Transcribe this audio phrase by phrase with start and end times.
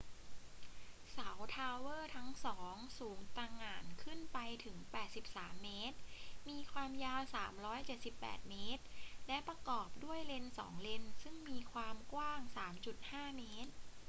[1.13, 4.77] เสาทาวเวอร์ทั้งสองสูงตะหง่านขึ้นไปถึง
[5.21, 5.97] 83 เมตร
[6.49, 7.21] มีความยาว
[7.85, 8.83] 378 เมตร
[9.27, 13.71] และประกอบด้วยเลน 2 เลนซึ่งมีความกว้าง 3.50 เมตร